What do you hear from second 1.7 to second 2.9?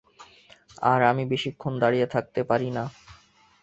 দাঁড়িয়ে থাকতে পারি না।